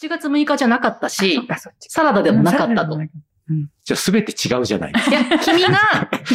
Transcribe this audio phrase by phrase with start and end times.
[0.00, 1.40] 7月6日じゃなかったし
[1.80, 3.00] サラダでもなかったと。
[3.00, 3.08] い
[3.84, 5.78] じゃあ全て違うじゃないですや、君が、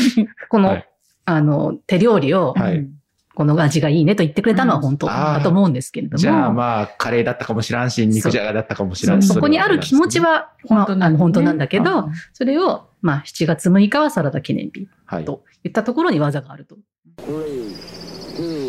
[0.49, 0.89] この、はい
[1.30, 2.64] あの、手料理を、か。
[2.64, 2.88] はい。
[3.35, 6.17] この味がいいねと言ってくれたのは本当だと思うんですけれども。
[6.17, 9.28] じゃあまあ、カレーだったかもしらんし、肉じゃがだったかもしらんし。
[9.28, 15.26] そこにある気持ちは、まあ、あの本当なんだけど、うんそれを、まあ、7月6日はサラダ記念日はい。
[15.26, 16.78] といったところに技があると。
[17.18, 17.76] Three,
[18.36, 18.66] two,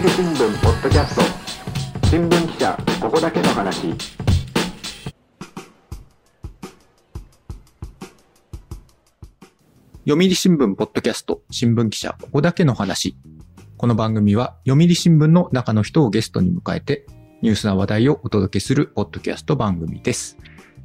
[0.00, 3.92] 読売新聞ポッドキャスト新聞記者ここだけの話
[10.06, 13.14] 読売新聞ポッドキャスト新聞記者ここだけの話。
[13.76, 17.04] この番組は読売新聞の中の人をゲストに迎えて
[17.42, 20.38] ニュースな話題をお届けするポッドキャスト番組です。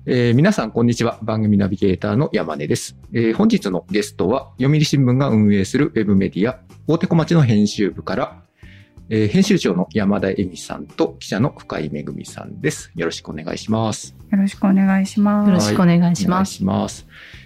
[0.06, 1.20] えー皆さんこんにちは。
[1.22, 8.45] 番組ナビゲーターの山根です、えー本日のゲストは読売新聞が運営するウェブメディア大手小町の編集部から、
[9.08, 12.92] えー編集長の山田恵美さんと記者の深井めぐみさんです。
[12.96, 14.16] よろしくお願いします。
[14.32, 15.48] よろしくお願いします。
[15.48, 17.06] よろしくお願いします。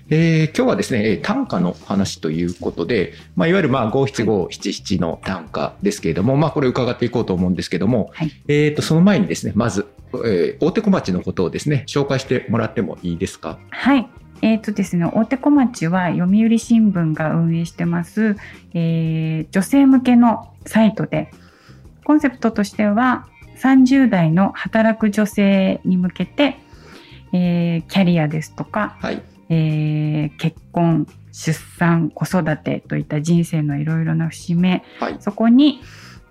[0.10, 9.86] えー今日はですね、えー短歌の話ということで、まあ、いわゆるまあ五七五七七の短歌ですけれども、まあ、これ伺っていこうと思うんですけども、はいえっ、と、その前にですね、まず、
[10.26, 13.60] えー大手小町のことをですね、紹介してもらってもいいですか？
[13.70, 14.08] はい。
[14.42, 18.38] えーとですね、大手小町は読売新聞が運営してます、
[18.74, 21.30] えー女性向けのサイトで、
[22.10, 26.58] コンセプトとしては30代の働く女性に向けて、
[27.34, 29.22] えーキャリアですとか、はい。
[29.50, 35.18] えー結婚、出産、子育てといった人生のいろいろな節目、はい。
[35.20, 35.82] そこに、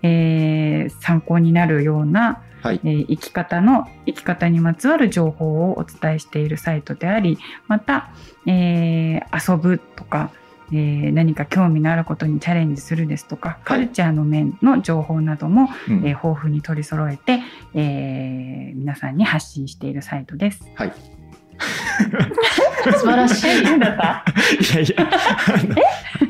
[0.03, 2.81] えー参考になるようなはい。
[2.83, 7.37] えー生き方の生き方にまつわる情報をお伝えしているサイトであり
[7.69, 8.11] また、
[8.45, 10.31] えー遊ぶとか、
[10.71, 17.39] えー何か興味のあることにチャレンジするですとか、カルチャーの面の情報なども、うんえー豊富に取り揃えて、
[17.73, 20.61] えー皆さんに発信しているサイトです。
[20.75, 20.93] はい。
[22.97, 23.63] 素晴らしい。
[23.63, 24.23] 何だった
[24.75, 25.07] いやいや、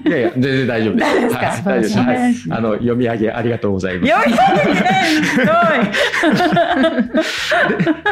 [0.06, 1.06] いやいや、全然大丈夫です。
[1.06, 1.46] 大丈夫ですか？
[1.46, 2.50] はい、大丈夫です。
[2.50, 2.58] はい。
[2.58, 4.12] あの、読み上げありがとうございます。
[4.14, 4.40] 読み上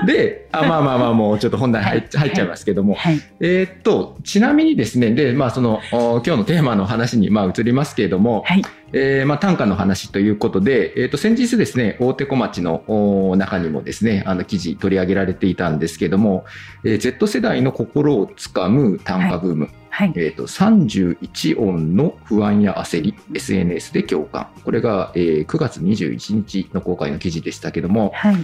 [0.04, 0.08] げ？
[0.08, 3.16] てで、あまあまあまあ、もうちょっと本題入っ入っちゃいますけども、すごい。
[3.16, 3.24] はい。
[3.40, 8.62] えーっと、ちなみにですね、で、まあその、お今日のテーマの話にまあ移りますけれども、はい。
[8.94, 16.46] えーまあ短歌の話ということで、えーっと、先日ですね、大手小町のお中にもですね、あの記事取り上げられていたんですけども、
[16.86, 19.74] えー Z 世代の心をつかむ短歌ブーム、はい。
[20.06, 24.48] えーっと、31音の不安や焦り、SNS で共感。
[24.64, 28.38] これが、えー9月21日の公開の記事でしたけども、はい。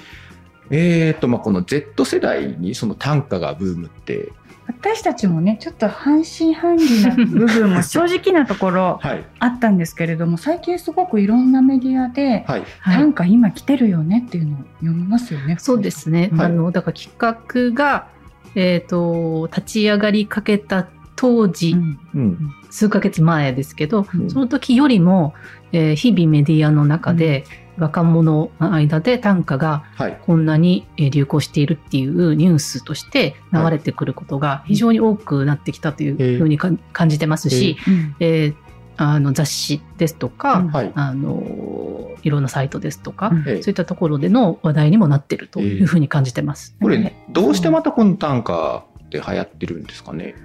[0.72, 4.31] えーっと、まあこの Z 世代にその短歌がブームって、
[4.68, 15.58] 私たちもね、ちょっと半信半疑な部分も 正直なところはい、あったんですけれども、最近すごくいろんなメディアで、はい、はいなんか今来てるよねっていうのを読みますよね。
[15.59, 16.30] そうですね。
[16.34, 18.08] はいあの、だから企画が、
[18.56, 20.88] えっ、と、立ち上がりかけた
[21.23, 22.00] 当時、うん。
[22.13, 24.29] うん、数ヶ月前ですけど、うん。
[24.29, 25.34] その時よりも、
[25.72, 27.45] えー日々メディアの中で、
[27.78, 38.16] 若者の間で短歌がはい、こんなにえー流行しているっていうニュースとして流れてくることが非常に多くなってきたというふうにか感じてますし、うん。
[38.19, 38.55] えー
[38.95, 40.67] あの雑誌ですとか、うん。
[40.67, 43.44] はい、あのいろんなサイトですとか、うん。
[43.47, 43.63] ええ。
[43.63, 46.75] そういったところでの話題にもなってるというふうに感じてます。
[46.79, 50.35] これ、どうしてまたこの短歌って流行ってるんですかね？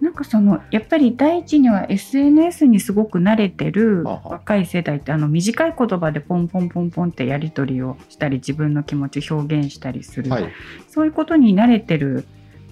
[0.00, 10.52] なんかそのやっぱり第一には SNS にすごく慣れてる若い世代ってあの短い言葉でポンポンポンポンってやり取りをしたり自分の気持ち表現したりする、はい、
[10.88, 12.24] そういうことに慣れてる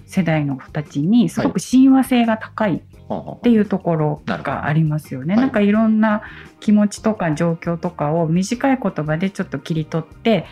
[0.07, 5.35] 世代の子たちにすごく親和性が高いっていうところがありますよね。
[5.35, 6.23] はいなんかいろんな
[6.59, 10.45] 気持ちとか状況とかを短い言葉でちょっと切り取って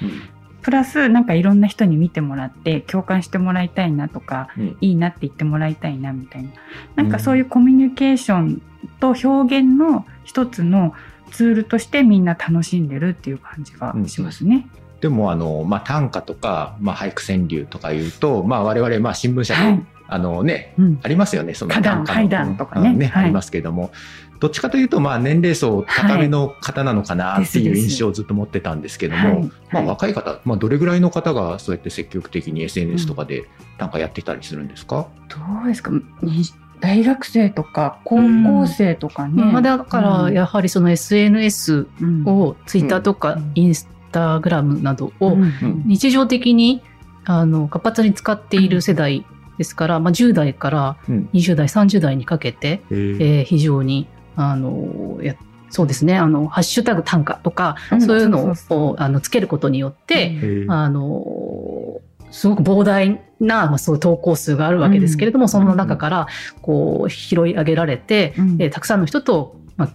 [0.67, 4.77] プラスなんかいろんな人に見てもらって共感してもらいたいなとかうん。
[4.81, 6.49] いいなって言ってもらいたいなみたいな。
[6.97, 8.61] なんかそういうコミュニケーション
[8.99, 10.93] と表現の一つの
[11.31, 14.67] ツールとしてみんな楽しんでるっていう感じがしますね。
[14.99, 19.85] でもあの、まあ、短歌とか、まあ、俳句川柳とかいうと、まあ、我々、まあ、新聞社で、はい。
[20.09, 20.99] あのね、うん。
[21.01, 22.55] ありますよね、その短歌の。
[22.55, 22.89] とかね。
[22.89, 23.07] うん。
[23.07, 23.23] はい。
[23.23, 23.91] ありますけども、
[24.39, 29.43] どっちかというと、まあ、年齢層高めの方なのかなっていう印象をずっと持ってたんですけども、はい。
[29.43, 29.85] まあ、はい。
[29.87, 33.45] 若い方、まあ、どれぐらいの方がそうやって積極的に SNS とかで
[33.77, 35.91] 短歌やってたりするんですか、どうですか？
[36.21, 36.43] に
[36.79, 39.43] 大学生とか高校生とかね。
[39.43, 42.23] まあ、だからやはりその SNS うん。
[42.25, 43.51] をツイッターとかうん。
[43.55, 45.41] インスタグラムなどをうん。
[45.41, 45.83] うん。
[45.87, 46.81] 日常的に
[47.25, 49.25] あの活発に使っている世代
[49.57, 51.29] ですから、まあ、10代からうん。
[51.33, 53.39] 20代、30代にかけて、えー。
[53.39, 54.07] えー非常に、
[54.37, 55.35] あの、や
[55.69, 58.01] そうですね、あの、ハッシュタグ短歌とか、うん。
[58.01, 60.39] そういうのをあのつけることによって、え。
[60.67, 61.99] ーあの、
[62.31, 66.27] すごく膨大な、まあ、そういう投稿数があるわけですけれども、その中から、
[66.61, 68.57] こう、拾い上げられて、うん。
[68.59, 69.89] えーたくさんの人と、まあ、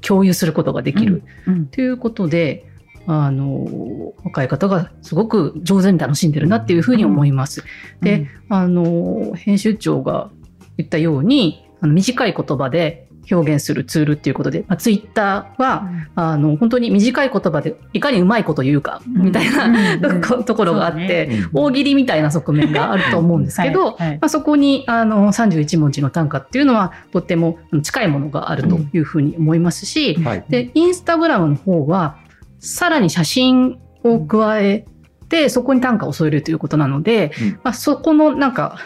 [0.00, 1.22] 共有することができる。
[1.46, 1.66] うん。
[1.66, 2.64] ということで、
[3.08, 7.64] あの、若い方がすごく上手に楽しんでるなっていうふうに思います。
[8.00, 10.30] で、あの、編集長が
[10.76, 24.08] 言ったように、あの短い言葉で表現するツールっていうことで、まあ、ツイッターは、あの、本当に短い言葉でいかにうまいこと言うか、みたいな、 とところがあって、大喜利みたいな側面があると思うんですけど、はい。
[24.08, 24.18] はい。
[24.20, 30.44] まあ、そこにあの31文字の短歌っていうのはとっても近いものがあるというふうに思いますし、はい。
[30.48, 32.16] で、インスタグラムの方は、
[32.60, 34.84] さらに写真を加え
[35.28, 37.48] て、そこに短歌を添えるということなので、うん。
[37.64, 38.78] まあ、そこのなんか、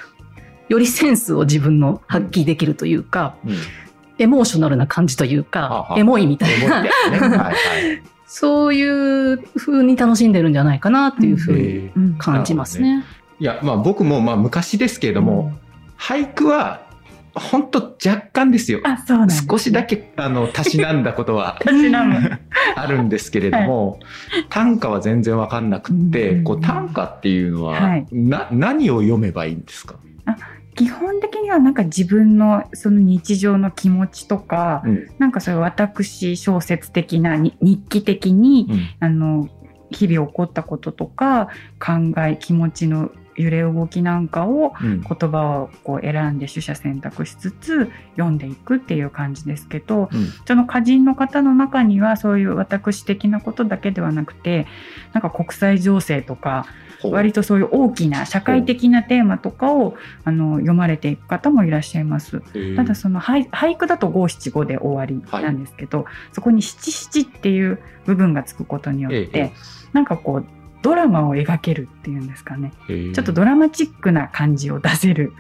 [0.69, 3.55] よりセンスを自分の発揮できるというか、うん
[4.21, 6.85] エモーショナルな感じというか、あエモいみたいな。
[8.27, 8.83] そうい
[9.33, 13.05] う風に楽しんでるんじゃないかなっていうふうに感じますね。
[13.41, 15.53] いや、まあ僕もまあ昔ですけれども、
[15.99, 16.87] 俳句は
[17.35, 18.81] 本当若干ですよ。
[19.49, 21.59] 少しだけあのたしなんだことは。
[22.77, 24.01] あるんですけれども、
[24.49, 26.45] 短歌は全然わかんなくって、うん。
[26.45, 28.07] こう短歌っていうのは、はい。
[28.13, 29.97] な何を読めばいいんですか、
[30.77, 35.09] 基本的にはなんか自分のその日常の気持ちとか、うん。
[35.19, 38.81] なんかそういう私小説的なに日記的に、うん。
[39.01, 39.49] あの
[39.91, 45.01] 日々起こったこととか考え気持ちの揺れ動きなんかをうん。
[45.01, 50.27] 言葉をこう選んで取捨選択しつつ読んでいくっていう感じですけどうん。
[50.47, 54.67] その歌人の方の中にはそういう私的なことだけではなくて
[55.13, 56.67] なんか国際情勢とか
[57.03, 62.43] 割とそういう大きな社会的なテーマとかをあの読まれていく方もいらっしゃいます。
[62.55, 62.59] え。
[62.59, 69.53] ーただその俳俳句だと五七五で終わりなんですけど、そこに七七っていう部分がつくことによって、ええ。
[69.93, 70.45] なんかこう
[70.83, 72.73] ドラマを描けるっていうんですかね。
[72.89, 73.15] えー。
[73.15, 75.33] ちょっとドラマチックな感じを出せる。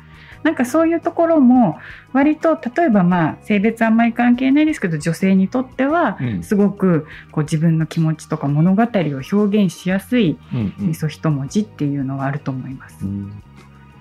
[0.43, 1.79] なんかそういうところも
[2.15, 6.43] 割と例えばまあ性別あんまり関係ないですけど女性にとってはうん。
[6.43, 8.87] すごくこう自分の気持ちとか物語を
[9.33, 10.89] 表現しやすいうんうん。
[10.91, 13.05] 味噌一文字っていうのはあると思います。
[13.05, 13.43] うん。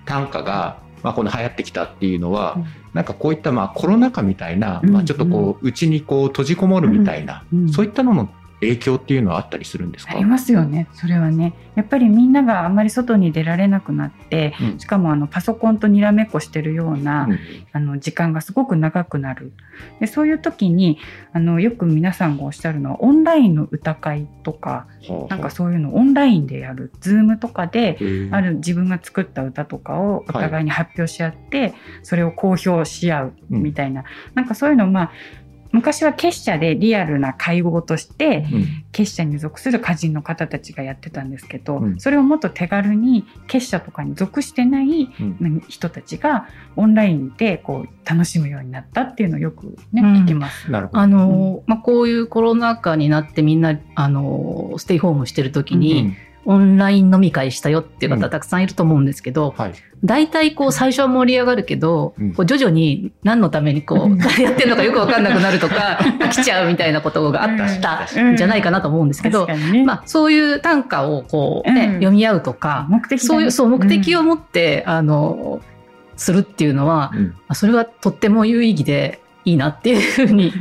[0.06, 2.66] 短歌が、まあ、この流行ってきたっていうのは、うん。
[2.94, 8.30] なんかこういったまあコロナ禍みたいな、うんまあ、ちょっとこう内にこう閉じこもるみたいな、うんそういったのの
[8.62, 10.14] 影響っていうのはあったりするんですか？
[10.14, 10.88] ありますよね。
[10.94, 11.54] それはね。
[11.76, 14.80] やっぱりみんながあんまり外に出られなくなってうん。
[14.80, 17.40] しかもあのパソコンとにらめっこしてるような、うん。
[17.72, 19.54] あの時間がすごく長くなる。
[20.02, 20.98] でそういう時に
[21.32, 24.88] あのよく皆さんがおっしゃるのはオンラインの歌会とか
[25.30, 27.98] なんかそういうのをオンラインでやる Zoom とかで
[28.32, 31.74] ある自分が作った歌とかをお互いに発表し合って、
[32.04, 34.04] それを公表し合うみたいな、
[34.34, 35.12] なんかそういうのまあ
[35.72, 38.84] 昔は結社でリアルな会合としてうん。
[38.92, 42.00] 結社に属する歌人の方たちがやってたんですけど、うん。
[42.00, 45.64] それをもっと手軽に結社とかに属してないうん。
[45.68, 50.14] 人たちがオンラインでこう楽しむようになったっていうのをよくね、うん。
[50.24, 50.72] 聞きます。
[50.72, 51.00] なるほど。
[51.00, 58.20] あの、まあ、こういうコロナ禍になってみんな、あの、ステイホームしてる時に、うんオンライン飲み会したよっていううん。
[58.20, 59.74] 方たくさんいると思うんですけど、はい。
[60.04, 62.34] 大体こう最初は盛り上がるけど、うん。
[62.34, 64.14] こう徐々に何のためにこうん。
[64.14, 68.36] うやってるのかよくわかんなくなるとか、 飽きちゃうみたいなことがあったん。
[68.38, 69.48] じゃないかなと思うんですけど、
[69.86, 71.94] まあそういう短歌をこうね、うん。
[71.96, 73.28] 読み合うとか、目的がね。
[73.28, 75.62] そういう、そう目的をうん持って、あの、
[76.16, 77.12] するっていうのは、
[77.54, 80.52] それはとっても有意義でいいなっていうふうに、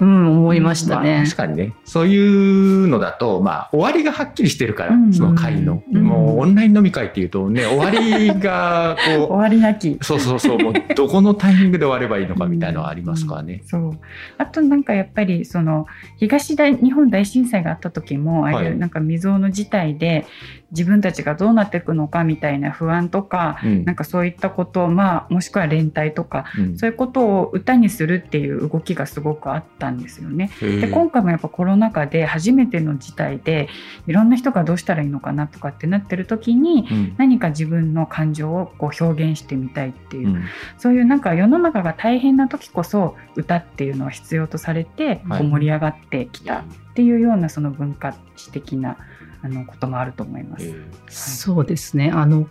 [0.00, 1.22] うん、思いましたまあね。
[1.24, 1.74] 確かにね。
[1.84, 5.82] そういうのだと、まあ、終わりがはっきりしてるから、うんその会の。
[5.92, 13.62] うんもう、オンライン飲み会っていうとね、 終わりが、終こわりなきう、そうそうそう、もう、 どこのタイミングで終わればいいのかみたいなのはありますからね。
[13.64, 13.98] そう
[14.38, 15.86] あとなんかやっぱりその
[16.18, 20.26] 東大日本大震災があった時もああいうはいなんか未曾有の事態で
[20.70, 23.84] 自分たちがどうなっていくのかみたいな不安とか、うん。
[23.84, 26.78] なんかそういったことをまあもしくは連帯とかうん。
[26.78, 30.50] そういうことを歌にするっていう動きがすごくあったんですよね。
[30.60, 33.68] で今回もやっぱコロナ禍で初めての事態で
[34.06, 37.14] いろんな人がどうしたらいいのかなとかってなってる時にうん。
[37.16, 40.44] 何か自分の感情をこう表現してみたいっていう、うん。
[40.76, 45.38] そういうなんか世の中が大変な時こそ歌っていうのは必要とされてはい。
[45.40, 48.98] こう盛り上がってきたっていうようなその文化史的な
[49.42, 50.66] あのこともあると思います。
[50.66, 52.10] へーそうですね。
[52.12, 52.48] あの、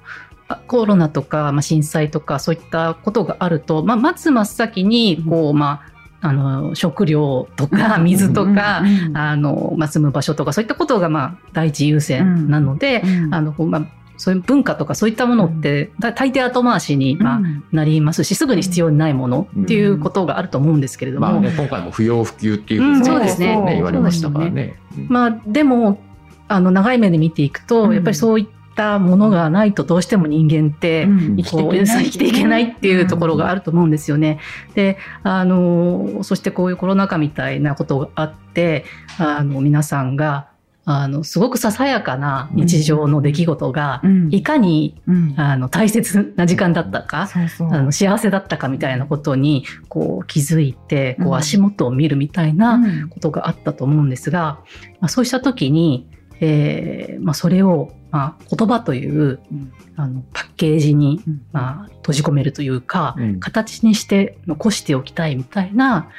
[0.47, 5.81] あコロナとか、まあ、震災とか、そういったことがあると、まあ、まず真っ先に、こう、ま
[6.21, 9.07] あ、あの、食料とか、水とか、うん。
[9.07, 9.17] うん。
[9.17, 13.33] あの、まあ、住む場所とか、そういったことが、まあ、第一優先なので、うん。
[13.33, 17.63] あの、こうまあ、そういう文化とかそういったものって、だ大抵後回しに、まあうん。
[17.71, 23.61] なりますしすぐに必要にないものっていうことがあると思うんですけれども、まあね、今回も不要不急っていうふうんにそうですね。
[23.67, 24.79] 言われましたからね。
[24.97, 25.07] うん。
[25.09, 26.01] まあでも
[26.47, 27.93] あの長い目で見ていくと、うん。
[27.93, 31.35] やっぱりそういったものがないとどうしても人間って、うん。
[31.37, 32.05] 生きていけない。
[32.05, 34.39] 生きていけないっていうところがあると思うんですよね。
[34.75, 38.85] であのそしてこういうコロナ禍みたいなことがあって
[39.17, 40.47] あの皆さんが
[40.89, 44.29] あのすごくささやかな日常の出来事が、うん。
[44.31, 45.33] いかにうん。
[45.35, 47.73] あの大切な時間だったか、そうそう。
[47.73, 51.35] あの幸せだったかみたいなことにこう気づいてこううん。
[51.35, 53.09] 足元を見るみたいなうん。
[53.09, 54.59] ことがあったと思うんですが、
[55.01, 56.07] まあ、そうした時に、
[56.39, 59.73] えーまあ、それを、まあ、言葉といううん。
[59.99, 61.41] あのパッケージに、うん。
[61.51, 63.39] まあ、閉じ込めるというか、うん。
[63.39, 66.09] 形にして残しておきたいみたいな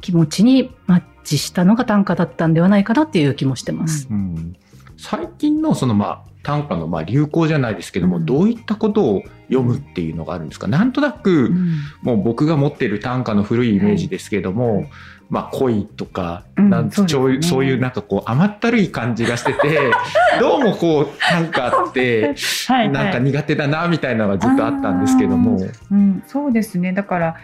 [0.00, 4.08] 気持ちにマッチしたのが短歌だったんではないかなっていう気もしてます。
[4.10, 4.56] うん。
[4.96, 8.24] 最近のそのまあ短歌のまあ流行じゃないですけども、うん。
[8.24, 10.66] どういったことを読むっていうのがあるんですか？
[10.66, 11.76] なんとなく、うん。
[12.00, 14.90] もう僕が持ってる短歌の古いイメージですけども、はい
[15.30, 19.78] まあ恋とか、うんなんそうそういうなんかこう甘ったるい感じがしてて
[20.40, 22.34] どうもこう短歌って
[22.66, 25.58] はいなんか苦手だなみたいなのがずっとあったんですけども、
[25.90, 26.94] うん、そうですね。
[26.94, 27.34] だから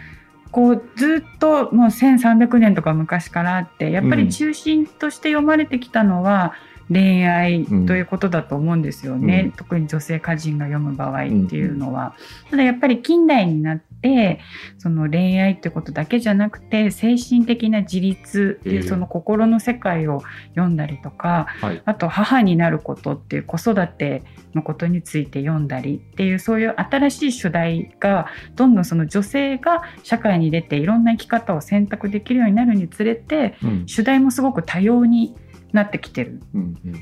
[0.49, 6.53] こうずっともう1300年とか昔からあってやっぱり中心として読まれてきたのは
[6.89, 9.51] 恋愛ということだと思うんですよね、うん。
[9.53, 12.15] 特に女性歌人が読む場合っていうのは。
[12.51, 14.39] ただやっぱり近代になって
[14.77, 18.81] その恋愛ってことだけじゃなくて精神的な自立っていうええ。
[18.83, 21.81] その心の世界を読んだりとか、はい。
[21.85, 24.21] あと母になることっていう子育て
[24.53, 33.83] のことについて読んだりっていうそういう新しい主題がどんどんその女性が社会に出ていろんな生き方を選択できるようになるにつれてうん。
[33.87, 35.35] 主題もすごく多様に
[35.75, 36.41] なってきてる。
[36.53, 36.95] うんうん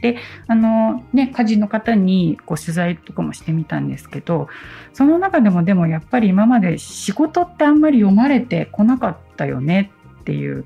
[0.47, 4.47] あのね家事の方にこう取材とかもしてみたんですけど
[4.93, 10.65] その中でもでもやっぱり今まで仕事ってあんまり読まれてこなかったよねっていう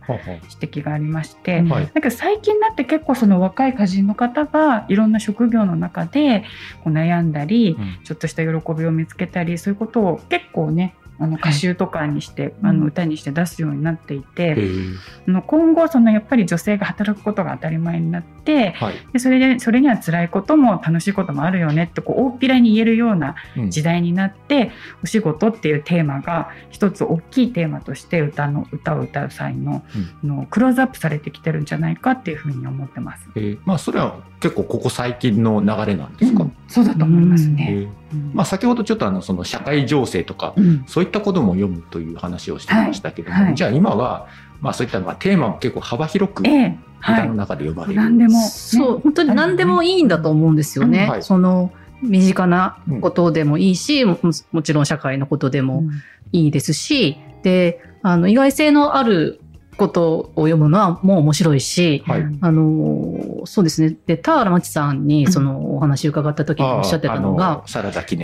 [0.60, 1.62] 指摘がありまして。
[1.62, 6.44] はいだけど最近になって結構その若い歌人の方がいろんな職業の中で
[6.84, 14.96] こう悩んだり、うんちょっとした喜びを見つけたりそういうことを結構ねあの歌集とかにして、あの歌にして出すようになっていて、へー
[15.28, 18.94] あの今後そのやっぱり女性が働くことが当たり前になってはい。
[19.14, 23.70] でそれでそれには辛いことも楽しいこともあるよねってこう大っぴらに言えるようなうん。
[23.72, 24.72] 時代になって、
[25.04, 29.84] お仕事っていうテーマが一つ大きいテーマとして歌の歌を歌う際の,、
[30.24, 33.28] のクローズアップされてきてるんじゃないかっていうふうに思ってます。
[33.36, 36.56] えーまあそれは結構ここ最近の流れなんですか、うん。
[36.68, 37.90] そうだと思いますえね。
[38.07, 40.84] ーまあ、先ほどちょっとあのその社会情勢とかうん。
[40.88, 43.56] そういったことも読むという話をしてましたけども、はいはい。
[43.56, 44.28] じゃあ今は
[44.62, 47.20] まあそういったまあテーマも結構幅広くええ、はい。
[47.20, 47.36] 歌の。
[47.36, 51.10] 中で読まれる、何でも、ねそう、本当に何でもいいんだと思うんですよね。
[51.22, 51.72] その
[52.02, 54.18] 身近なことでもいいし、も
[54.52, 55.84] もちろん社会のことでも
[56.32, 59.40] いいですし、で、あの、意外性のある
[59.78, 62.26] ことを読むのはもう面白いし、はい。
[62.42, 63.96] あの、そうですね。
[64.06, 67.64] で、田原町さんにそのお話伺った時におっしゃってたのが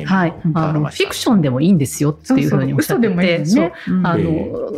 [0.05, 3.45] はい、あの、フィクションでもいいんですよっていうふうにおっしゃってて、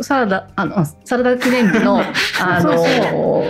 [0.02, 2.00] サラダ、あの、サラダ記念日の、
[2.40, 3.44] あの、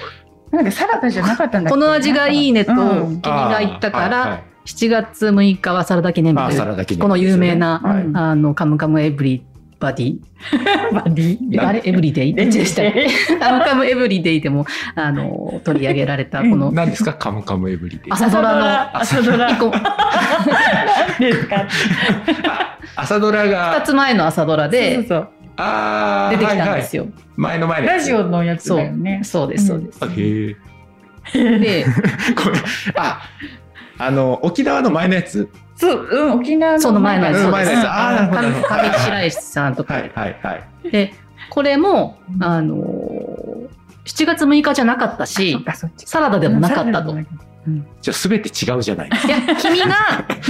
[0.52, 2.74] なんでサラダじゃなかったんだこの味がいいねとう
[3.10, 3.20] ん。
[3.20, 4.30] 君が言ったから、あーはい。
[4.30, 7.80] はい7月6日はサラダ記念日というこの有名な、
[8.14, 9.46] あの、カムカムエブリ
[9.78, 10.18] バディ？
[10.94, 11.66] バディ？
[11.66, 11.82] あれ？
[11.84, 13.06] エブリデイでしたっけ？
[13.38, 14.64] カムカムエブリデイでも、
[14.94, 17.12] あの、取り上げられた、この、何ですか？
[17.14, 18.54] カムカムエブリデイ朝ドラ。
[18.92, 19.50] の、朝ドラ
[22.96, 25.04] 朝ドラ二がつ前の朝ドラで
[25.58, 27.04] あー出てきたんはいですよ。
[27.04, 27.96] はい前の前のやつ。
[27.98, 29.20] ラジオのやつだよね。
[29.22, 29.48] そう。
[29.48, 29.98] です、そうです。
[30.02, 30.56] あへ
[31.34, 31.84] えで、
[32.34, 32.56] これ
[32.94, 33.20] あ
[33.98, 35.48] あの沖縄の前のやつ？
[35.76, 37.36] そう、うん、沖縄のその前のやつ。
[37.44, 37.84] うん前のやつ。
[37.86, 38.68] あーなるほど。
[38.68, 39.94] なるほど上白石さんとか。
[39.94, 40.52] はいはいは
[40.84, 40.90] い。
[40.90, 41.14] で、
[41.50, 42.74] これもう、んあの、
[44.04, 45.64] 7月6日じゃなかったそし
[45.96, 47.14] サラダでもなかったと。
[48.00, 49.10] じゃあ全て違うじゃない。
[49.10, 49.96] ですや、君が、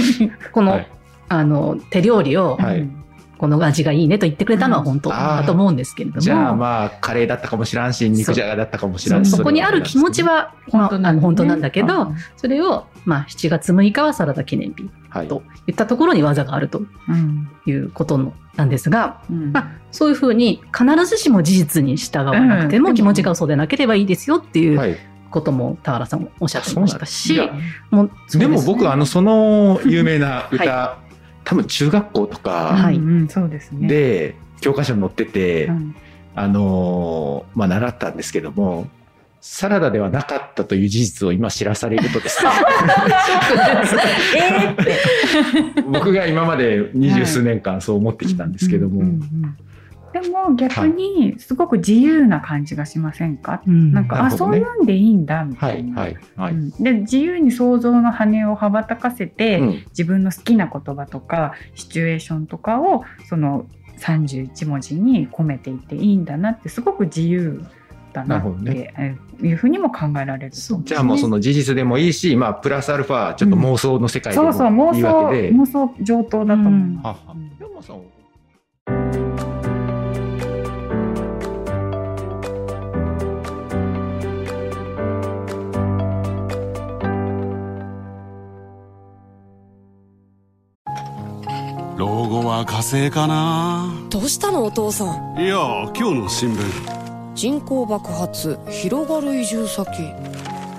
[0.51, 0.87] この、はい。
[1.29, 2.81] あの、手料理を、はい。
[2.81, 3.03] うん
[3.37, 9.31] この味がいいねと言ってくれたのは本当だと思うんですけれども、じゃあまあカレーだったかもしらんし肉じゃがだったかもしらんし。
[9.31, 10.89] そこにある気持ちは、本
[11.35, 12.15] 当なんだけど、うん。
[12.35, 15.27] それを、まあ、7月6日はサラダ記念日はい。
[15.27, 17.49] といったところに技があるとうん。
[17.65, 19.51] いうことのなんですが、うん。
[19.51, 22.95] まあ、そういうふうに必ずしも事実に従わなくてもうん。
[22.95, 24.97] 気持ちが嘘でなければいいですよっていうはい。
[25.29, 27.37] ことも田原さんもおっしゃってましたし、
[27.91, 30.99] もうそうでも僕あのその有名な歌、
[31.47, 32.91] 多分中学校とか
[33.49, 33.87] ですね。
[33.87, 35.95] で教科書に載ってて、うん
[36.35, 38.87] あのーまあ習ったんですけども
[39.39, 42.49] サラダではなかったという事実を今知らされるとですね、
[44.37, 45.81] えーって。
[45.83, 49.57] 僕が今まで二十数年間そう思ってきたんですけども、うんうんうん
[50.13, 53.91] でも逆にすごく自由な感じがしませんか、うん。
[53.91, 54.59] なんか、あなるほどね。
[54.59, 56.01] そんなんでいいんだみたはいい、な。
[56.01, 56.53] はい、はい。
[56.53, 56.69] うん。
[56.71, 59.69] で自由に想像の羽を羽ばたかせて、うん。
[59.89, 63.65] 自分の好きな言葉とかシチュエーションとかをその
[63.99, 67.63] 31文字に込めていていいんだなってすごく自由
[68.13, 70.51] だなってえいうふうにも考えられるね。
[70.83, 75.51] じゃあもうその事実でもいいし、まあ、プラスアルファ、ちょっと妄想の世界でそうそう妄もいいわ想けで。
[75.53, 76.95] 妄想上等だと思う、うん。
[77.03, 77.51] ははうん
[92.41, 93.91] 後は火星かな。
[94.09, 95.39] どうしたのお父さん？
[95.39, 95.57] いや
[95.95, 97.33] 今日の新聞。
[97.33, 99.89] 人口爆発広がる移住先。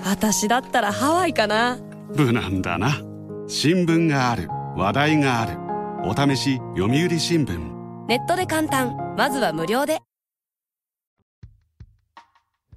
[0.05, 1.77] 私だったらハワイかな。
[2.15, 3.01] 無難だな。
[3.47, 4.47] 新聞がある。
[4.75, 5.57] 話題がある。
[6.05, 7.57] お試し読売新聞。
[8.07, 9.15] ネットで簡単。
[9.17, 9.99] まずは無料で。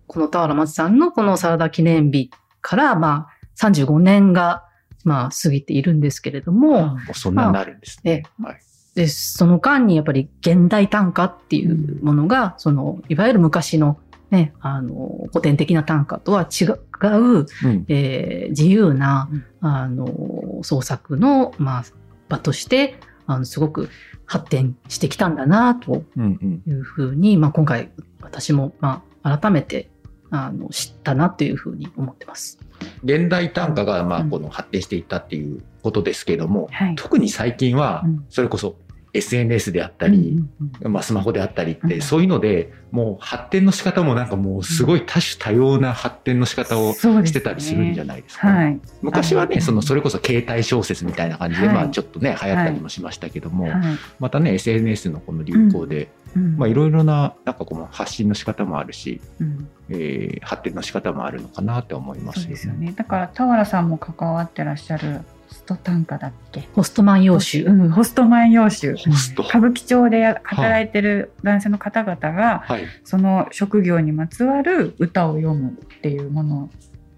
[0.06, 4.64] この田原町さんのこのサラダ記念日から、まあ、35年が、
[5.04, 8.24] まあ、過ぎているんですけれども、そんなになるんですね。
[8.42, 8.60] はい。
[8.94, 13.98] で、その間にやっぱり現代短歌っていうものが、その、いわゆる昔の
[14.30, 17.84] ね、あの、古典的な短歌とは違う、うん。
[17.88, 21.84] えー自由なうん、あの、創作の、まあ、
[22.28, 22.96] 場として、
[23.26, 23.88] あの、すごく
[24.24, 26.70] 発展してきたんだな、とうんうん。
[26.70, 29.90] いうふうに、まあ、今回、私も、まあ、改めて、
[30.30, 32.58] あの、知ったなというふうに思ってます。
[33.04, 38.76] 現代短歌が、まあ、うんこの発展していったっていうことですけども、はい特に最近はうん、それこそ
[39.14, 40.42] SNS であったり、
[40.80, 48.48] まあ、スマホであったりって、うんそういうので、もう発展の仕方もなんかもうすごい多種多様な発展の仕方をしてたりするんじゃないですか。
[48.48, 51.76] はい、昔はね、あその、それこそ携帯小説みたいな感じで、はい。
[51.76, 53.82] まあちょっとね、流行ったりもしましたけども、はい。
[54.18, 56.56] またね、SNS のこの流行で、うん。
[56.56, 59.68] まあいろいろな、なんかこの発信の仕方もあるし、うん。
[59.90, 62.92] えー発展の仕方もあるのかなって思いますそうよですよね。
[62.96, 66.68] だから田原さんも関わってらっしゃるホスト短歌だっけ？
[66.74, 67.62] ホストマン養子。
[67.62, 68.90] うん、ホストマン養子。
[68.92, 69.42] ホスト。
[69.42, 72.84] 歌舞伎町で働いてる男性の方々が、はい。
[73.04, 76.70] その職業にまつわる歌を読むっていうもの、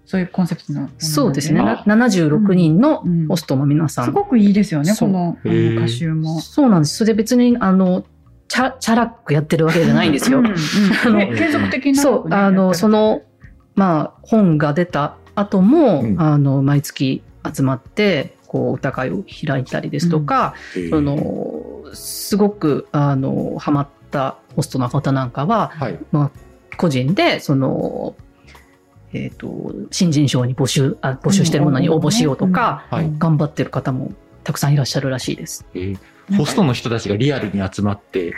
[0.05, 1.59] そういうコンセプトのものなんそうですね。
[1.59, 4.05] あな76人のうんホストの皆さん。
[4.05, 6.39] すごくいいですよね、このあの歌集も。
[6.41, 6.97] そうなんです。
[6.97, 8.05] それ別に、あの、
[8.47, 10.39] チャ、チャラックやってるわけじゃないんですよ。
[10.39, 13.21] うんうんね継続的な、そう、あの、そ、の、
[13.73, 20.55] まあ、本が出た後も、うんあの、毎月集まって、こう、歌会を開いたりですとか、
[20.89, 25.99] その、すごく、あの、ハマったホストの方なんかは、はい。
[26.77, 28.15] 個人で、その、
[29.13, 33.11] えっ、と、新人賞に募集、あ募集してるものに応募しようとか、はい。
[33.17, 34.11] 頑張ってる方も
[34.43, 35.65] たくさんいらっしゃるらしいです。
[35.73, 35.97] えー
[36.37, 38.33] ホストの人たちがリアルに集まって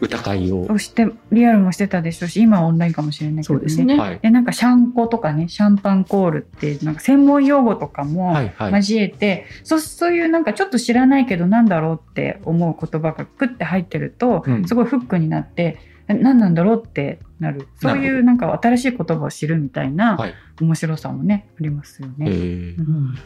[0.00, 0.66] 歌会を。
[0.66, 3.98] そうしてリアルもしてたでしょうし今はオンラインかもしれないけどね。
[3.98, 4.18] はい。
[4.20, 8.72] でなんかシャンコとかねシャンパンコールってなんか専門用語とかもはいはい。
[8.72, 22.30] 交えて、そそういうなんかちょっと知らないけどなんだろうって思う言葉がクッて入ってると、うんすごいフックになってえ何なんだろうってなるそういうなんか新しい言葉を知るみたいなはい面白さもねありますよえね。
[22.30, 23.18] ーうん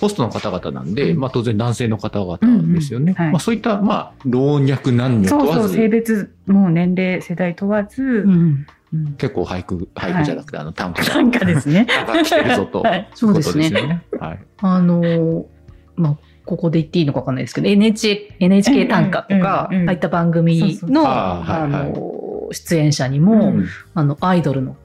[0.00, 1.20] ホストの方々なんで、うん。
[1.20, 2.38] まあ当然男性の方々
[2.74, 3.14] ですよね。
[3.18, 3.24] うんうん。
[3.24, 3.32] はい。
[3.32, 8.66] まあそういった、まあ、老若男女そう問わず、そう性別もう年齢世代問わず、うん。
[8.92, 9.14] うん。
[9.16, 11.86] 結構俳句、俳句じゃなくて、あの短歌が、なんかですね。
[11.86, 12.82] 短歌来てるぞと。
[12.86, 13.08] はい。
[13.14, 14.02] そうですね。
[14.18, 14.38] はい。
[14.58, 15.46] あの、
[15.96, 23.66] まあ、ここで言っていいのかわかんないですけど、NHK, NHK 短歌とか、うんうんうんああいった番組そうそうの、あの、出演者にも、うん。
[23.94, 24.76] あの、アイドルの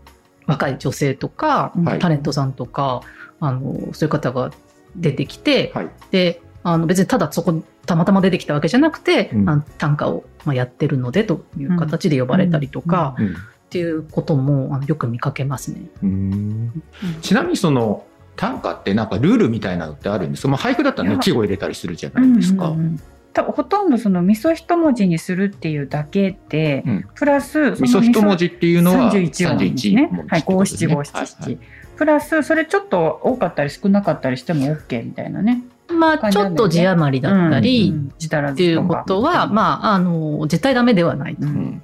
[0.48, 2.00] 若い女性とか、はい。
[2.00, 3.02] タレントさんとか、
[3.40, 4.52] あの、そういう方が
[4.96, 5.90] 出てきて、はい。
[6.12, 9.50] で、あの、別にただそこにたまたま出てきたわけじゃなくて、うん。
[9.50, 13.28] あの短歌をまあやってるのでという形で呼ばれたりとか、うん。
[13.34, 15.82] っていうこともあのよく見かけますね。
[16.04, 16.84] うん。
[17.22, 22.70] ちなみにその短歌ってなんかルールみたいなのってあるんですか、まあ、俳句だったらね季語入れたりするじゃないですか。
[22.70, 23.00] うんうんうん
[23.32, 27.06] 多分ほとんどその味噌一文字にするっていうだけで、うん。
[27.14, 30.10] プラスそ味噌一文字字っていうのは31音ですね。
[30.28, 31.60] はい、五七五七七。
[32.00, 35.64] はいプラスそれちょっと多かったり少なかったりしても OK みたいなね。
[35.90, 41.36] まあ、ちょっと字余りだったり、っていうことは、まあ、あの、絶対ダメではない。
[41.38, 41.50] ううん。
[41.50, 41.82] ん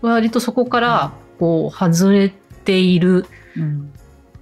[0.00, 2.30] 割とそこから、こう、外れ
[2.64, 3.92] ているうん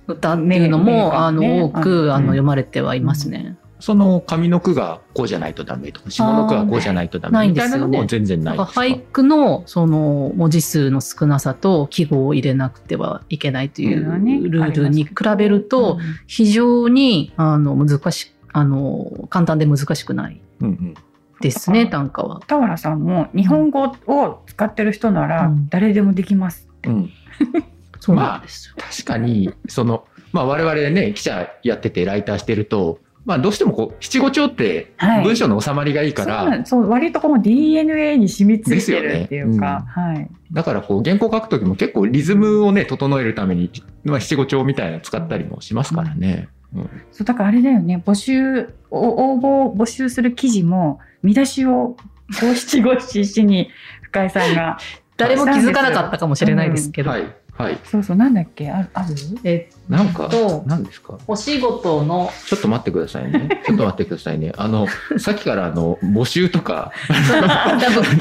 [0.06, 2.24] 歌っていうのも、あの、多く、あの、うん。
[2.26, 3.56] 読まれてはいますね。
[3.84, 8.80] その上の句がこうじゃないとダメとか、下の句がこうじゃないとダメみたいなのも全然ないですか？
[8.80, 14.00] なんか俳句のその文字数の少なさと記号を入れなくてはいけないという
[14.48, 16.00] ルールに比べるとうん。
[16.26, 20.40] 非常にあの難しあの簡単で難しくない。
[20.60, 20.94] うんうん。
[21.42, 22.40] ですね短歌は。
[22.46, 25.68] 田原さんも日本語を使ってる人ならうん。
[25.68, 26.66] 誰でもできます。
[26.86, 27.10] うん。
[28.00, 28.74] そうなんですよ。
[28.78, 40.28] 確かに、その、まあ我々ね、記者やっててライターしてると、まあどうしてもこう、七五調ってはい文章の収まりがいいかそうら、なんそう割とこの DNA に染みついてるですよねっていうか、はい。
[40.52, 43.70] だからこう、原稿書くときも結構リズムをね、整えるために、
[44.04, 46.48] まあ七五調みたいなの使ったりもしますからね。
[46.48, 51.96] うんそうだからあれだよね募集お応募を募集する記事も見出しを
[52.42, 53.70] 五七五七七に
[54.02, 54.78] 深井さんが
[55.16, 57.10] 誰も気づかなかったかもしれないですけど。
[57.10, 57.22] はい。
[57.56, 57.78] はい。
[57.84, 58.68] そうそうなんだっけ？
[58.70, 59.14] あある？
[59.44, 61.16] えなんかと、何ですか？
[61.28, 63.48] お仕事のちょっと待ってくださいね。
[63.64, 64.52] ちょっと待ってくださいね。
[64.56, 64.88] あの、
[65.18, 66.90] さっきからあの、募集とか、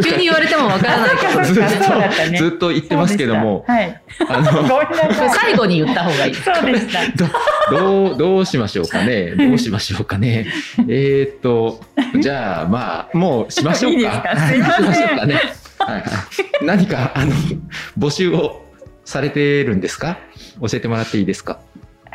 [0.03, 4.69] 急に言われてもわからないかも そっかそうだったねずっと言ってますけども、はいあの、
[5.33, 6.35] 最後に言った方がいい。
[6.35, 7.27] そうでした
[7.71, 9.31] どう、どうしましょうかね？
[9.31, 10.45] どうしましょうかね？
[10.87, 11.81] えーっと、
[12.19, 14.23] じゃあ、まあ、もうしましょうか？
[14.53, 15.41] しましょうかね？
[15.79, 16.03] はいはい。
[16.61, 17.33] 何か、あの、
[17.97, 18.62] 募集を
[19.05, 20.17] されてるんですか？
[20.61, 21.59] 教えてもらっていいですか？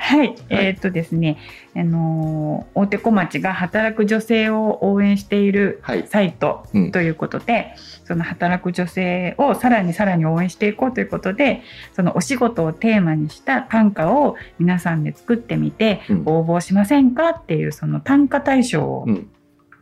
[0.00, 1.38] はい、えーっとですね、
[1.74, 6.06] あのー大手小町が働く女性を応援しているはい。
[6.06, 6.92] サイトうん。
[6.92, 7.74] ということで、
[8.04, 11.62] その働く女性をさらにさらに応援していこうということで
[11.94, 16.22] そのお仕事をテーマにした短歌を皆さんで作ってみてうん。
[16.26, 17.30] 応募しませんか？
[17.30, 19.28] っていうその短歌大賞をうん。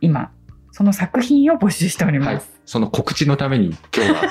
[0.01, 0.31] 今
[0.77, 2.51] その作品を募集しておりはいます。。
[2.65, 4.21] その告知のために今日は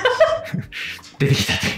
[1.18, 1.68] 出てきたとい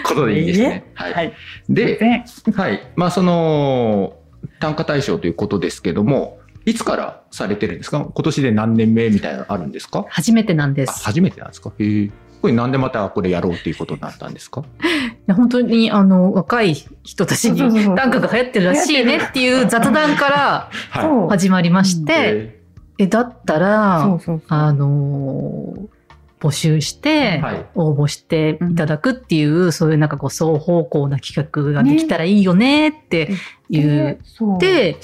[0.00, 0.84] うことでいいですね。
[0.94, 1.12] はい。
[1.14, 1.32] はい、
[1.68, 2.80] で、ではい。
[2.94, 4.14] まあ、その、
[4.60, 8.06] 単価対象ということですけども、いつからされてるんですか？
[8.14, 10.04] 今年で何年目みたいなのあるんですか？
[10.10, 11.04] 初めてなんであ、す。
[11.04, 11.72] 初めてなんですか？
[11.78, 12.10] へえ。
[12.40, 14.62] これなんでまたこれやろうっていうことになったんですか？
[14.80, 14.84] い
[15.26, 20.70] や本当にあの若い人たちに短歌が流行ってるらしいねっていう雑談から
[21.28, 22.04] 始まりましい。
[22.04, 22.59] て、
[23.00, 24.02] ええだったら
[24.48, 26.00] あのー
[26.40, 27.66] 募集して、はい。
[27.74, 33.28] 応募していただくっていう、そういうなんかこう双方向な企画ができたらいいよねって
[33.68, 34.96] 言って、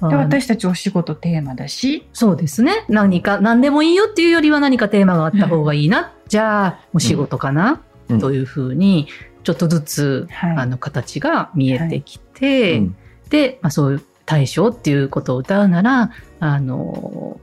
[0.00, 2.08] あので私たちお仕事テーマだし。
[2.12, 2.84] そうですね。
[2.88, 8.18] 何か何でもいいよっていうよりは何かテーマがあった方がいいな、じゃあお仕事かな、うん。
[8.18, 9.06] というふうに
[9.44, 10.56] ちょっとずつ、はい。
[10.56, 12.96] あの形が見えてきて、うん。
[13.30, 16.10] で、まあ、そういう対象っていうことを歌うなら
[16.40, 17.40] あの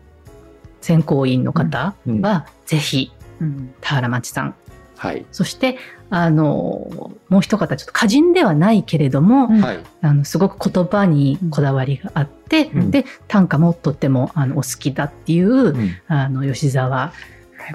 [0.81, 2.21] 選考委員の方うん。
[2.21, 3.73] は、ぜひうん。
[3.81, 4.55] 田原町さん。
[4.97, 5.25] はい。
[5.31, 5.77] そして
[6.09, 9.61] あのもう一方ちょっと歌人ではないけれども、うん。
[9.61, 9.79] はい。
[10.01, 12.91] あのすごく言葉にこだわりがあって、うん。
[12.91, 15.95] で短歌もとってもあのお好きだっていう、うん。
[16.07, 17.13] あの吉沢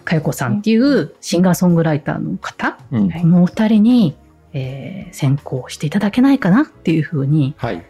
[0.05, 3.09] 佳代子さんっていうシンガーソングライターの方、うん。
[3.09, 4.17] はいこのお二人に、
[4.53, 7.83] えー選考していただけないかなっていうふうにはい。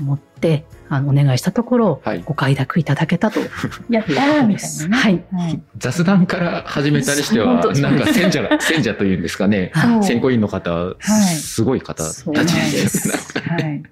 [0.00, 3.50] 思ってあのお願いしたところ、はいご快諾いただけたという
[3.90, 4.96] やったーみたいなね。
[4.96, 9.72] はいはい雑談から始めたりしては、なんか選者が、 選者というんですかね。
[10.02, 12.44] 選考委員の方、いすごい方たちでで
[12.88, 13.08] す。
[13.10, 13.82] はい。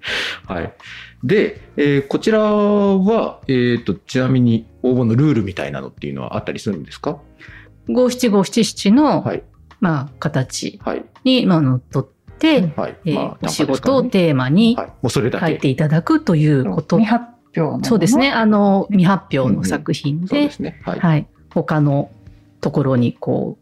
[0.45, 0.73] はい。
[1.23, 7.19] で、えーこちらは、えっ、と、ちなみに応募のルールみたいなのっていうのはあったりするんですか？
[7.89, 9.43] 五七五七七の、はい。
[9.79, 11.05] まあ、形はい。
[11.23, 12.11] に、まあ、のっとって、
[12.75, 12.97] はい。
[13.05, 14.77] えーまあお仕事をテーマに。
[15.03, 17.25] 書いていただくということ未発
[17.55, 18.31] 表のものそうですね。。
[18.31, 20.81] あの、未発表の作品でそうで、すね。
[20.83, 20.99] はい。
[20.99, 21.27] はい。
[21.53, 22.09] 他の
[22.61, 23.57] ところにこ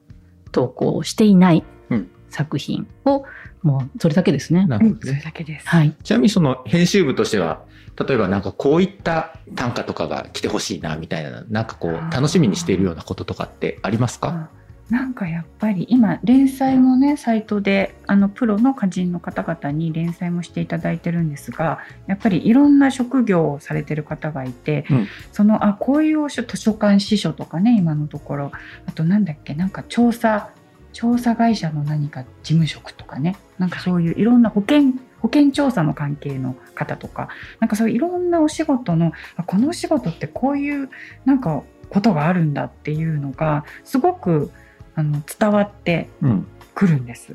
[0.48, 3.24] う、投稿していないうん作品を、
[3.64, 4.68] もう、それだけですね。
[4.70, 5.22] うんそれなるほどね。
[5.26, 5.68] だけです。
[5.68, 5.96] はい。
[6.04, 7.64] ちなみにその編集部としては、
[8.08, 14.50] 例えばなんかこういった短歌とかが来てほしいな、みたいな、なんかこう、楽しみにしているようなこととかってありますか？
[14.90, 25.08] なんかやっぱり今連載もねサイトであのプロの歌人の方々に連載もしていただいてるんですがやっぱりいろんな職業をされてる方がいて、うん。
[25.32, 28.52] そのあこういう図書館司書とかね今のところ。
[28.88, 30.50] あとなんだっけなんか調査
[30.92, 33.38] 調査会社の何か事務職とかね。
[33.60, 37.30] なんかそういういろんな保険保険調査の関係の方とか。
[37.60, 40.90] なんかそういういろんなお仕事のあこのお仕事ってこういう
[41.26, 44.52] なんかことがあるんだっていうのがすごく
[45.00, 46.48] あの伝わってうん。
[46.76, 47.34] くるんです。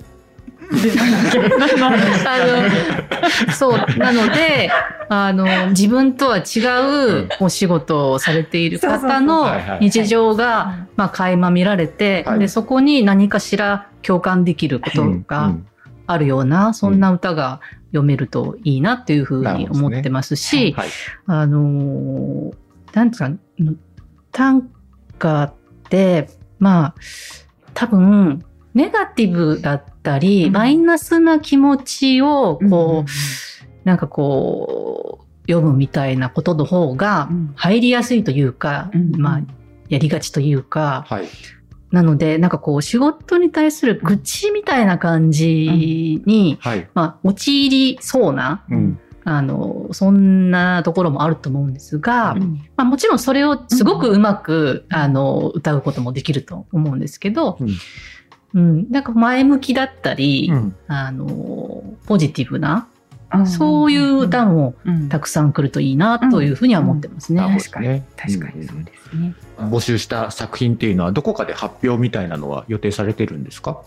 [0.60, 0.66] あ
[3.46, 4.70] の、そう、なので、
[5.08, 6.60] あの、自分とは違
[7.20, 9.46] うお仕事をされている方の
[9.80, 12.38] 日常が、まあ、垣間見られて、はい。
[12.38, 15.66] で、そこに何かしら共感できることがうん
[16.06, 20.88] あるような、そんな歌が読めるといいなっていうふうに思ってますし、はい。
[21.26, 22.54] あのー
[22.92, 23.30] なんですか、
[24.30, 24.70] 短
[25.18, 25.54] 歌っ
[25.88, 26.94] て、まあ、
[27.74, 33.06] 多分、ネガティブだったり、うんマイナスな気持ちを、こう、ん
[33.84, 39.40] なんかこう、読むみたいなことの方がうん入りやすいというか、うんまあ、
[39.88, 41.26] やりがちというか、はい。
[41.90, 46.88] なので、なんかこう、仕事に対する愚痴みたいな感じに、はい。
[46.94, 48.98] まあ、陥りそうな、うん。
[49.24, 52.60] あの、そんなところもあると思うんですが、うん。
[52.76, 54.96] まあ、もちろんそれをすごくうまく、うん。
[54.96, 57.70] あの、歌うこともできると思うんですけど、うん。
[58.54, 60.76] うん、なんか前向きだったり、うん。
[60.86, 62.94] あの、ポジティブな、うん
[63.48, 65.08] そういう歌もうん。
[65.08, 67.40] たくさん来るといいなというふうには思ってますね。
[67.40, 69.34] 確かに、確かにそうですね。
[69.58, 73.82] 募集した作品っていうのはどこかで発表みたいなのは予定されてるんですか？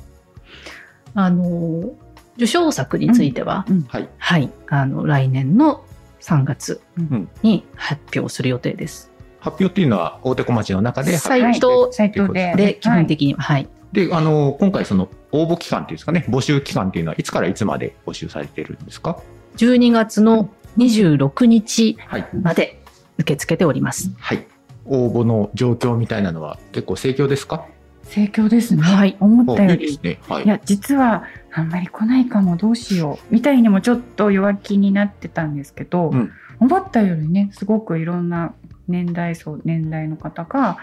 [1.13, 1.93] あの、
[2.37, 4.09] 受賞作については、はい。
[4.17, 5.83] はい、あの、来年の
[6.21, 9.11] 3月んに発表する予定です。
[9.39, 12.53] 発表っていうのは大手小町の中で発サイトサイトで。
[12.55, 13.67] で、基本的には、はい。
[13.91, 19.19] で、あの、今回その応募期間っていうんですかね、募集期間っていうのはいつからいつまで募集されてるんですか
[19.57, 22.27] ？12月の26日はい。
[22.41, 22.81] まで
[23.17, 24.11] 受け付けております。
[24.19, 24.45] はい。
[24.85, 27.65] 応募の状況みたいなのは結構盛況ですか？
[28.09, 28.81] 盛況ですね。
[28.81, 30.19] はい思ったよりいいです。
[30.21, 30.27] ね。
[30.27, 30.47] はいい。
[30.47, 38.55] や、実はあんまり来ないかもどうしようみたいにもちょっと弱気になってたんですけど、うん思ったよりねすごくいろんな
[38.87, 40.79] 年代層年代の方が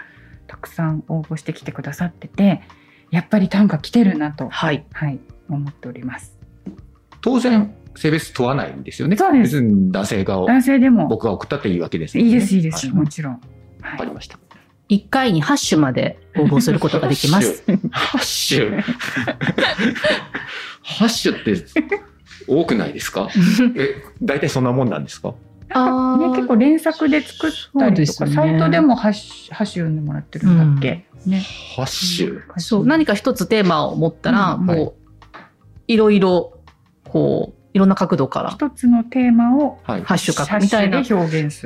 [0.47, 2.61] たくさん応募してきてくださってて
[3.11, 4.85] やっぱり短歌来てるなと、はい。
[4.91, 6.37] はい、思っております。
[7.21, 9.15] 当然、性別問わないんですよね。
[9.15, 12.29] そうです別に男性が男性でも僕が送ったっていいわけですよね。
[12.29, 13.33] いいですいいです、はいもちろん。
[13.33, 13.39] わ
[13.81, 14.37] はいかりました。
[14.89, 17.63] 1回に8種まで応募することができます。
[17.91, 18.81] ハッシュ。
[20.83, 21.65] ハッシュって
[22.47, 23.29] 多くないですか？
[23.75, 25.33] え、大体そんなもんなんですか？
[25.71, 31.41] あね、結構連作で作ったりとか、そうですねサイトでもハッシュハッシュ読んでもらってるんだっけ、ね。
[31.75, 32.41] ハッシュ。
[32.57, 34.95] そう、何か一つテーマを持ったら、うんこ
[35.33, 35.41] う、
[35.87, 36.59] いろいろ、
[37.09, 40.03] こう、いろんな角度から一つのテーマをはい。
[40.03, 41.03] ハッシュ書くみたいな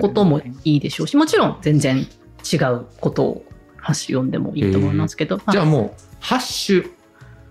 [0.01, 2.07] こともいいでしょうし、もちろん全然
[2.51, 3.45] 違うことを
[3.77, 5.39] ハッシュ読んでもいいと思いますけど。
[5.49, 6.91] じゃあもう、ハッシュ、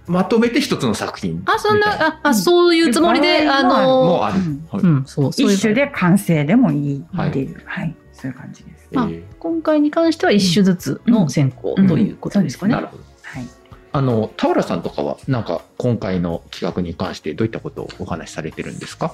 [0.07, 1.43] まとめて一つの作品。
[1.47, 4.39] あ、そんな、あ、あそういうつもりで、あ場合はの、もうある。
[4.39, 8.89] うんはいうん、そう、そういう一種で完成でもいいはいっていう、はい、そういう感じです。
[8.97, 12.75] あえー今回に関しては一種ずつの選考うんということですかね。
[12.75, 13.03] なるほど。
[13.23, 13.47] はい。
[13.93, 19.13] あの、田原さんとかは、なんか、今回の企画に関してどういったことをお話しされてるんですか？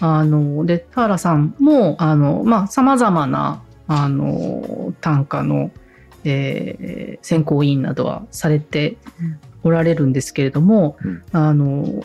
[0.00, 5.72] あの、で、田原さんも、あの、まあ、様々な、あの、短歌の、
[6.22, 8.96] えー選考委員などはされて
[9.62, 12.04] おられるんですけれども、うんあの、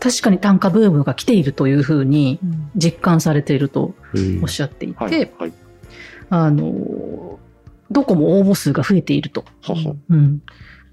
[0.00, 2.40] 確かに短歌ブームが来ているというふうに
[2.74, 3.94] 実感されていると
[4.42, 5.30] おっしゃっていて、はい。
[5.38, 5.52] はい。
[6.28, 7.38] あの、
[7.90, 9.44] どこも応募数が増えていると。
[9.62, 9.94] はは。
[10.08, 10.42] うん。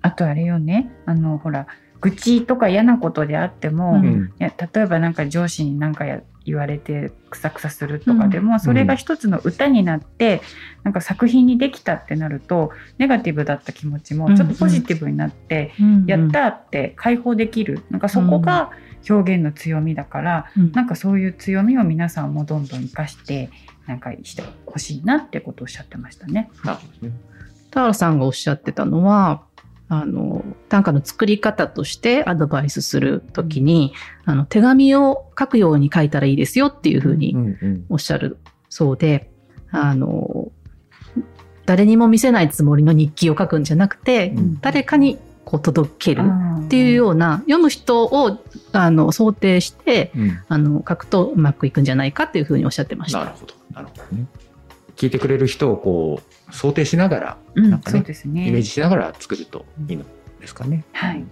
[0.01, 1.65] あとあれよね、あの、ほら、
[2.03, 4.33] 愚痴とか嫌なことであっても、うん。
[4.39, 10.41] 例えばなんか上司に何かや言われてクサクサするとかでも、それが一つの歌になって
[10.83, 15.71] なんか作品にできたってなるとネガティブだった気持ちもちょっとポジティブになって、
[16.05, 17.83] やったーって解放できる。
[17.89, 18.71] なんかそこが
[19.09, 20.71] 表現の強みだから、うん。
[20.73, 23.49] なんかそういう強みを皆さんもどんどん生かして
[23.87, 26.49] なんかしてほしいなってことをおっしゃってましたね。
[27.71, 29.43] 田原さんがおっしゃってたのは、
[30.01, 33.93] あの、短歌の作り方としてアドバイスするときに、
[34.25, 37.35] あの、手紙を書くように書いたらいいですよっていうふうに。
[37.89, 38.37] おっしゃる
[38.69, 39.29] そうで、
[39.71, 40.51] あの、
[41.65, 48.39] 誰にも見せないつもりの日記を書くんじゃなくて、うん誰かにこう届けるっっていうような、読む人を
[48.71, 50.39] あの想定して、うん。
[50.47, 53.19] あの、書くとうまくいくんじゃないかっていうふうにおっしゃってました。
[53.19, 53.53] なるほど。
[53.71, 54.25] なるほどね。
[54.95, 58.47] 聞いてくれる人をこう、想定しながら、うんなんかねそうですね。
[58.47, 60.03] イメージしながら作るといいの
[60.39, 60.83] ですかね。
[60.93, 61.23] はい。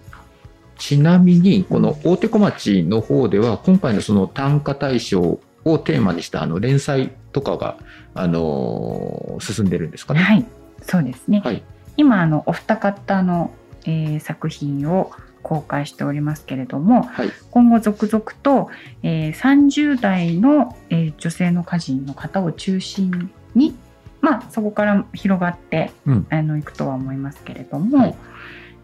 [0.78, 7.76] ちなみに、この大手小町の方では、今回のその短歌大賞をテーマにしたあの連載とかが、
[8.14, 10.20] あのー進んでるんですかね。
[10.20, 10.44] はい、
[10.82, 11.40] そうですね。
[11.44, 11.62] はい。
[11.96, 13.52] 今あのお二方の、
[13.84, 15.10] えー作品を
[15.42, 17.30] 公開しておりますけれどもはい。
[17.50, 18.70] 今後続々と、
[19.02, 23.74] えー30代の、えー女性の歌人の方を中心に、
[24.20, 28.14] まあ、そこから広がって、うんあのいくとは思いますけれども、はい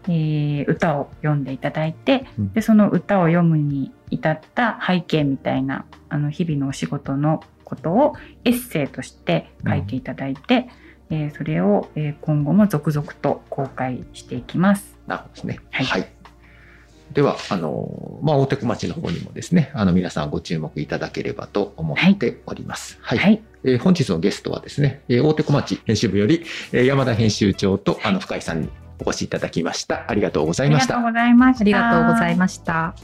[0.07, 10.69] えー歌を読んでいただいて、うんでその歌を読むに至った背景みたいなあの日々のお仕事のことをエッセイとして書いていただいて、
[11.09, 14.97] えーそれを、えー今後も続々と公開していきます。
[15.07, 15.59] なるほどですね。
[15.71, 16.09] はいはい。
[17.13, 22.99] では、あの、まあ、大手小町の方にもですね、あの、皆さんご注目いただければと思っております。
[23.01, 23.17] はい。
[23.17, 23.41] はい。
[23.63, 28.69] えー本日のゲストはですね、えー大手小町編集部より、えー山田編集長と、あの、深井さんに
[28.99, 30.09] お越しいただきました。
[30.09, 31.13] ありがとうございましたありがとう。
[31.13, 31.61] ございました。
[31.61, 32.95] ありがとうございました。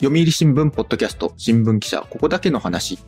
[0.00, 2.98] 読売新聞ポッドキャスト新聞記者ここだけの話。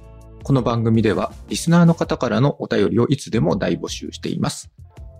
[0.44, 4.70] この番組ではリスナーの方からのお便りをいつでも大募集しています。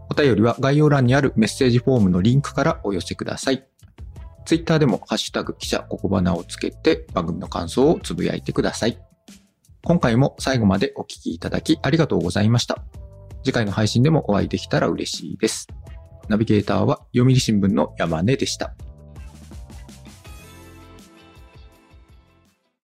[0.09, 3.66] お便りは概要欄にあるメッセージフォームのリンクからお寄せください。
[4.45, 8.97] ツイッターでもハッシュタグ記者ここばなをつけて番組の感想をつぶやいてください。
[9.87, 12.83] 今回も最後までお聴きいただきありがとうございました。
[13.44, 15.68] 次回の配信でもお会いできたら嬉しいです。
[16.29, 18.75] ナビゲーターは読売新聞の山根でした。